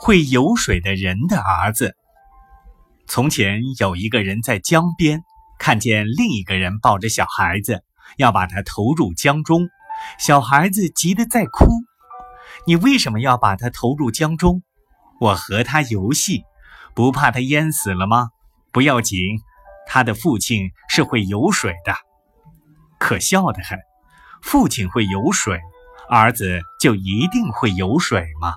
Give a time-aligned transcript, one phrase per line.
[0.00, 1.96] 会游水的人的儿子，
[3.06, 5.22] 从前有一个人在江边
[5.58, 7.82] 看见另一个人抱着小孩子，
[8.16, 9.68] 要把他投入江中，
[10.18, 11.66] 小孩子急得在哭。
[12.66, 14.62] 你为什么要把他投入江中？
[15.20, 16.44] 我和他游戏，
[16.94, 18.30] 不怕他淹死了吗？
[18.70, 19.18] 不要紧，
[19.86, 21.94] 他的父亲是会游水的。
[22.98, 23.78] 可笑得很，
[24.42, 25.60] 父亲会游水，
[26.08, 28.54] 儿子就一定会游水吗？